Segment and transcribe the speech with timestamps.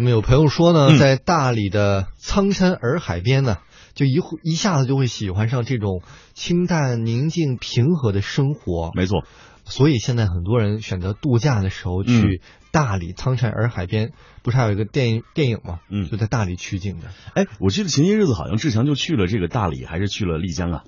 [0.00, 3.58] 那么有朋友说呢，嗯在大理的苍山洱海边呢，
[3.92, 6.00] 就一会一下子就会喜欢上这种
[6.32, 8.92] 清淡、宁静、平和的生活。
[8.94, 9.26] 没错，
[9.66, 12.40] 所以现在很多人选择度假的时候去
[12.70, 15.80] 大理苍山洱海边，不是还有一个电影电影吗？
[15.90, 17.08] 嗯就在大理取景的。
[17.34, 20.84] 哎，我记得前些日子好像志强就去了这个大理，还是去了丽江啊？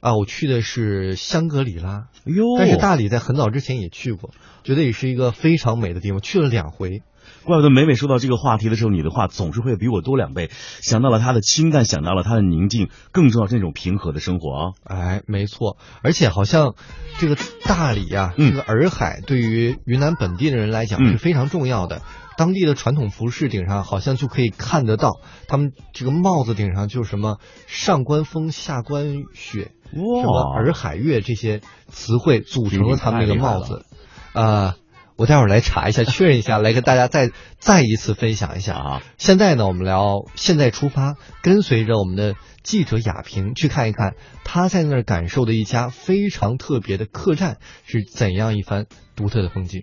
[0.00, 7.00] 啊，我去的是香格里拉，哎呦，但是大理在很早之前也去过，觉得也是一个非常美的地方，去了两回。
[7.46, 10.50] 怪不得每每说到这个话题的时候，你的话总是会比我多两倍。
[10.82, 14.72] 想到了他的清淡，想到了他的宁静，更重要是那种平和的生活啊。
[14.84, 16.74] 哎，没错，而且好像
[17.18, 22.02] 这个大理啊，嗯这个洱海对于云南本地的人来讲嗯是非常重要的。
[22.36, 33.86] 当地的传统服饰顶上好像就可以看得到，他们这个帽子顶上就是什么上观风，下观雪，什么洱海月这些词汇组成了他们那个帽子。
[34.34, 34.76] 啊、
[35.16, 44.14] 我待会儿来查一下确认一下来跟大家再再一次分享一下啊现在呢我们聊现在出发跟随着我们的记者雅萍去看一看
[44.44, 49.82] 他在那儿感受的一家非常特别的客栈是怎样一番独特的风景。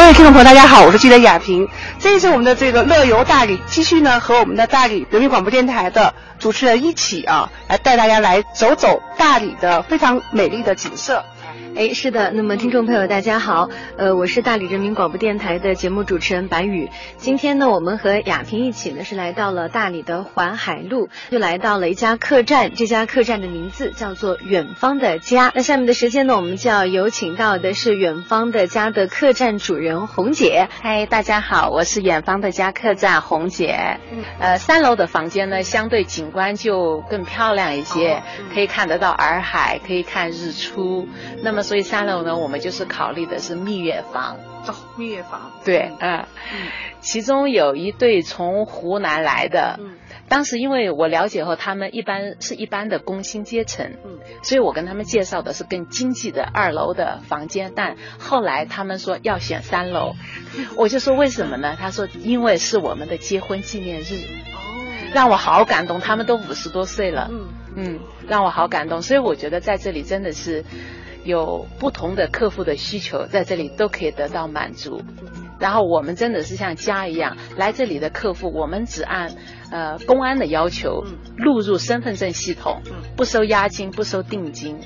[0.00, 1.68] 各位听众朋友，大家好，我是记者雅萍。
[1.98, 11.22] 这一次我们的这个乐游大理，继续呢和我们的大理人民广播电台的主持人一起啊，来带大家来走走大理的非常美丽的景色。
[11.76, 16.88] 哎，是的，那么听众朋友大家好，呃，我是大理人民广播电台的节目主持人白宇。
[17.16, 25.52] 今天呢，我们和亚萍一起呢是来到了大理的环海路，又来到了一家客栈，这家客栈的名字叫做远方的家。
[25.54, 30.68] 那下面的时间呢，我们就要有请到的是远方的家的客栈主人红姐。
[30.82, 33.98] 嗨，大家好，我是远方的家客栈红姐。
[34.38, 38.22] 呃，三楼的房间呢，相对景观就更漂亮一些，
[38.52, 41.08] 可以看得到洱海，可以看日出。
[41.42, 44.36] 那么，所以三楼呢，我们就是考虑的是蜜月房。
[44.66, 45.50] 哦，蜜月房。
[45.64, 46.26] 对，嗯，
[47.00, 49.96] 其中有一对从湖南来的，嗯。
[50.28, 54.18] 当时因为我了解后，他们一般是一般的工薪阶层，嗯。
[54.42, 60.14] 所以我跟他们介绍的是更经济的二楼的房间，但后来他们说要选三楼，
[60.76, 61.74] 我就说为什么呢？
[61.78, 64.14] 他说因为是我们的结婚纪念日，
[64.52, 64.60] 哦。
[65.12, 67.48] 让我好感动，他们都五十多岁了，嗯。
[67.76, 70.64] 嗯，让我好感动，所以我觉得在这里真的是
[71.24, 75.02] 有不同的客户的需求，在这里都可以得到满足。
[75.58, 79.34] 然后我们真的是像家一样，来这里的客户，我们只按
[79.70, 81.04] 呃公安的要求
[81.36, 82.80] 录入身份证系统，
[83.16, 84.78] 不收押金，不收定金。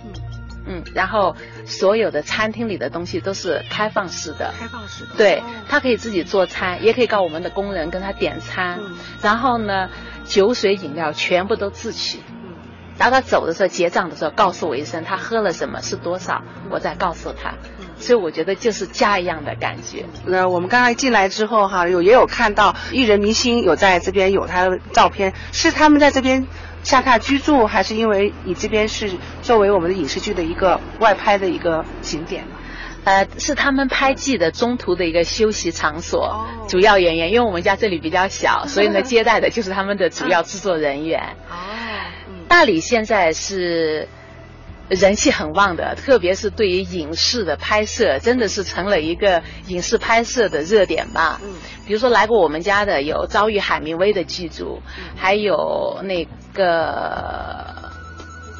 [0.67, 1.37] 嗯，然后
[1.67, 5.11] 所有的餐厅里的东西都是开放式的，开放式的。
[5.17, 8.81] 对他可以自己做餐，也可以告我们的工人跟他点餐。
[9.23, 9.91] 然后呢，
[10.25, 12.19] 酒水饮料全部都自取。
[12.99, 17.55] 然后他走的时候结账的时候告诉我一声，他喝了什么是多少，我再告诉他。
[17.97, 20.05] 所以我觉得就是家一样的感觉。
[20.27, 26.47] 那我们刚才进来之后哈，有也有看到艺人明星有在这边有他的照片，是他们在这边
[26.83, 29.13] 下榻居住，还是因为你这边是
[29.43, 32.57] 作为我们的影视剧的一个外拍的一个景点呢？
[33.05, 41.37] 呃，是他们拍戏的中途的一个休息场所，主要演员，因为我们家这里比较小，所以呢， 接待的就是他们的主要制作人员。
[41.51, 41.55] 哦，
[42.55, 44.07] 大理现在是
[44.89, 51.41] 人气很旺的，特别是对于影视的拍摄，真的是成了一个影视拍摄的热点吧。
[51.43, 51.53] 嗯。
[51.85, 54.83] 比如说来过我们家的有遭遇海明威的剧组，
[55.17, 57.91] 还有那个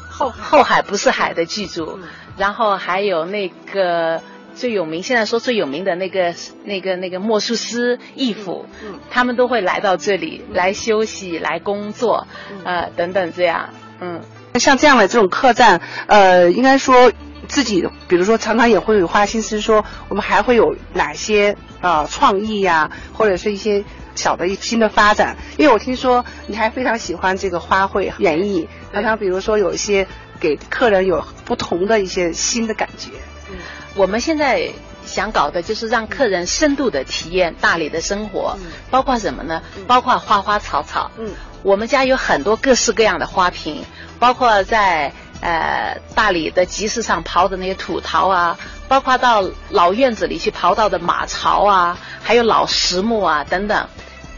[0.09, 1.97] 后后海不是海的剧组，
[2.37, 4.21] 然后还有那个。
[4.57, 6.33] 最有名，现在说最有名的那个、
[6.63, 8.65] 那个、那个莫术师义府，
[9.11, 12.25] 他们都会来到这里来休息、来工作，
[12.63, 14.21] 呃，等等这样，嗯。
[14.59, 17.11] 像这样的这种客栈，呃，应该说
[17.47, 23.83] 自己，比如说常常也会有花心思说，我们还会有哪些呃创意呀、或者是一些
[24.15, 25.35] 小的一新的发展。
[25.57, 30.07] 因为我听说你还非常喜欢这个花卉园艺，常常比如说有一些
[30.39, 33.09] 给客人有不同的一些新的感觉。
[33.49, 33.57] 嗯
[33.95, 34.71] 我们现在
[35.05, 38.57] 想搞的就是让客人深度的体验大理的生活，
[38.89, 39.61] 包括什么呢？
[39.87, 41.11] 包括花花草草。
[41.17, 41.29] 嗯，
[41.65, 43.83] 我们家有很多各式各样的花瓶，
[44.19, 53.87] 包括在呃大理的集市上刨的那些土陶啊，包括到老院子里去刨到的马槽啊，还有老实木啊等等。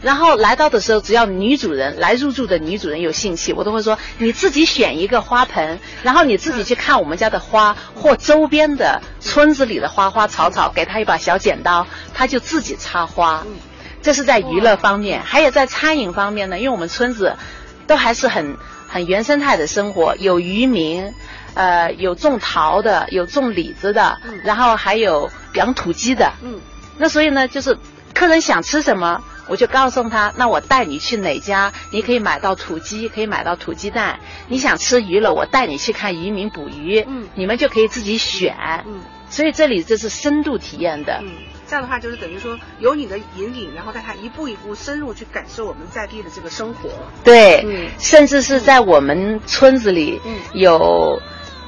[0.00, 13.44] 然后来到的时候，只要女主人来入住的女主人有兴趣，我都会说你自己选一个花盆，然后你自己去看我们家的花或周边的村子里的花花草草，给她一把小剪刀，她就自己插花。
[14.02, 17.36] 这是在娱乐方面，还有在餐饮方面呢，因为我们村子
[17.86, 18.56] 都还是很
[18.88, 21.12] 很原生态的生活，有渔民，
[21.54, 26.32] 呃，有种桃的，有种李子的，然后还有养土鸡的。
[26.42, 26.60] 嗯，
[26.96, 27.76] 那所以呢，就是
[28.14, 29.22] 客人想吃什么。
[29.50, 34.20] 我就告诉他，那我带你去哪家，你可以买到土鸡，可以买到土鸡蛋。
[34.46, 37.02] 你想吃鱼了，我带你去看渔民捕鱼。
[37.08, 38.54] 嗯，你们就可以自己选。
[38.86, 39.00] 嗯，
[39.30, 41.20] 所以这里这是深度体验的。
[41.22, 41.30] 嗯，
[41.68, 46.88] 这样的话就是等于说有你的引领，然后带他一步一步深入去感受我们在地的这个生活。
[47.22, 51.20] 对，嗯，甚至是在我们村子里，嗯，有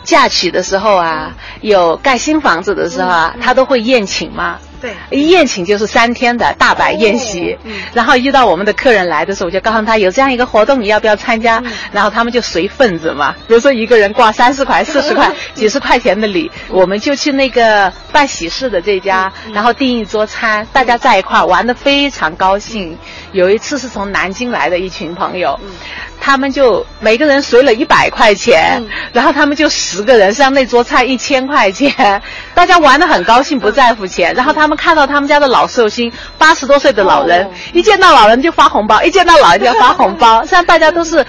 [0.02, 4.58] 嫁娶的时候啊，有盖新房子的时候啊，他都会宴请嘛。
[4.80, 7.58] 对，宴请就是三天的大摆宴席，
[7.92, 11.62] 然后遇到我们的客人来的时候，我就告诉他有这样一个活动，你要不要参加？
[11.92, 22.96] 然后他们就随份子嘛，比如说一个人挂三十块、四十块、几十块钱的礼，我们就去那个办喜事的这家，然后订一桌餐，大家在一块玩的非常高兴。
[23.32, 25.58] 有一次是从南京来的一群朋友。
[26.22, 28.84] 他们就每个人随了一百块钱，
[29.14, 32.20] 然后他们就十个人，像那桌菜一千块钱，
[32.54, 34.34] 大家玩的很高兴，不在乎钱。
[34.34, 41.26] 然后他们看到他们家的老寿星，八十多岁的老人，一见到老人就发红包，一见到老人就发红包， 像大家都是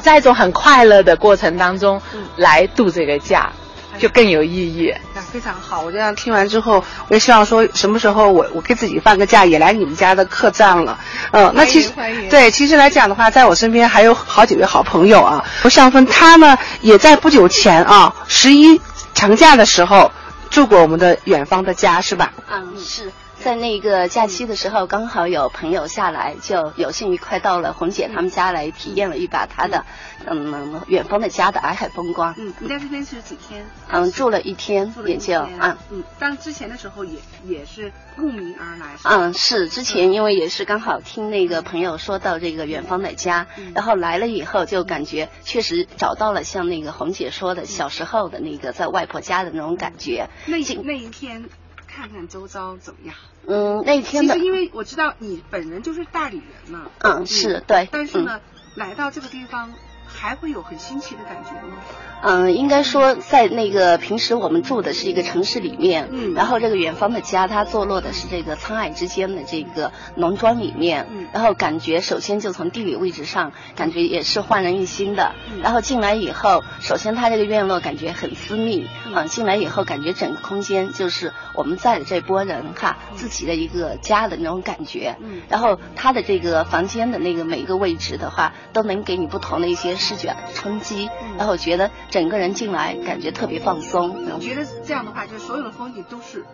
[0.00, 2.00] 在一种很快乐的过程当中
[2.36, 3.50] 来度这个假。
[3.98, 4.92] 就更有意义。
[5.14, 10.98] 那非常好，我这样听完之后，我也希望说什么时候我我给自己放个假，也来你们家的客栈了。
[11.30, 11.90] 嗯，那其实
[12.30, 15.44] 对，其实来讲的话，在我身边还有好几位好朋友啊。
[15.68, 18.80] 向芬他呢，也在不久前啊，十一
[19.12, 20.10] 长假的时候
[20.52, 22.34] 住过我们的远方的家，是吧？
[22.50, 23.10] 嗯，是。
[23.42, 29.84] 在那个假期的时候，刚好有朋友下来，就有幸一块到了红姐他们家来体验了一把她的，
[30.26, 32.32] 嗯，远方的家的洱海风光。
[32.38, 33.66] 嗯，你在这边是几天？
[33.88, 36.04] 嗯，住了一天，也就嗯嗯。
[36.20, 38.94] 当之前的时候也也是慕名而来。
[39.02, 50.28] 嗯，是之前因为也是刚好听那个朋友说到这个远方的家，然后来了以后就感觉确实找到了像那个红姐说的小时候的那个在外婆家的那种感觉。
[50.46, 51.48] 那那一天。
[51.94, 53.14] 看看周遭怎么样？
[53.46, 56.90] 嗯，那一天其实因为我知道你本人就是大理人嘛。
[57.00, 57.86] 嗯，是对。
[57.92, 58.40] 但是呢，
[58.76, 59.74] 来到这个地方。
[60.12, 61.76] 还会有很新奇的感觉吗？
[62.24, 89.96] 嗯，应该说在那个平时我们住的是一个城市里面，嗯，然后这个远方的家它坐落的是这个沧海之间的这个农庄里面，嗯，然后感觉首先就从地理位置上感觉也是焕然一新的，然后进来以后，首先它这个院落感觉很私密，嗯，进来以后感觉整个空间就是我们在的这波人哈自己的一个家的那种感觉，嗯，然后它的这个房间的那个每一个位置的话，都能给你不同的一些。
[90.02, 91.08] 视觉冲击，
[91.38, 94.26] 然后觉得整个人进来感觉特别放松。
[94.34, 96.44] 我觉得这样的话，就所有的风景都是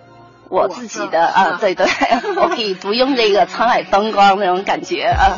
[0.51, 1.59] 我自己的啊？
[1.61, 1.87] 对对，
[2.37, 5.37] 我可以不用这个沧海风光那种感觉啊。